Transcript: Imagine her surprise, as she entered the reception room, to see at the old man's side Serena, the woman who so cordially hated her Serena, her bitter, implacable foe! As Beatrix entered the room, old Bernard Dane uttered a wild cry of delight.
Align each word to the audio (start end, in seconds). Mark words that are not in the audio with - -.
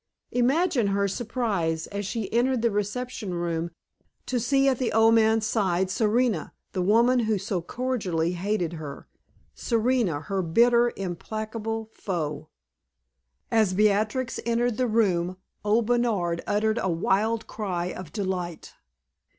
Imagine 0.31 0.87
her 0.87 1.07
surprise, 1.07 1.85
as 1.85 2.07
she 2.07 2.33
entered 2.33 2.63
the 2.63 2.71
reception 2.71 3.35
room, 3.35 3.69
to 4.25 4.39
see 4.39 4.67
at 4.67 4.79
the 4.79 4.91
old 4.91 5.13
man's 5.13 5.45
side 5.45 5.91
Serena, 5.91 6.53
the 6.71 6.81
woman 6.81 7.19
who 7.19 7.37
so 7.37 7.61
cordially 7.61 8.31
hated 8.31 8.73
her 8.81 9.07
Serena, 9.53 10.21
her 10.21 10.41
bitter, 10.41 10.91
implacable 10.97 11.91
foe! 11.93 12.49
As 13.51 13.75
Beatrix 13.75 14.39
entered 14.43 14.77
the 14.77 14.87
room, 14.87 15.37
old 15.63 15.85
Bernard 15.85 16.37
Dane 16.39 16.43
uttered 16.47 16.79
a 16.81 16.89
wild 16.89 17.45
cry 17.45 17.93
of 17.93 18.11
delight. 18.11 18.73